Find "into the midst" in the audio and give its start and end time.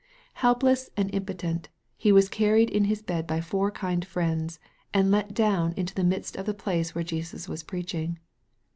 5.77-6.35